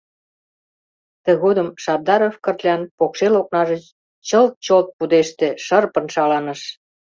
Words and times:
Тыгодым 1.25 1.67
Шабдаров 1.83 2.35
Кырлян 2.43 2.81
покшел 2.97 3.33
окнаже 3.41 3.77
чылт-чолт 4.27 4.87
пудеште, 4.97 5.47
шырпын 5.65 6.05
шаланыш. 6.13 6.61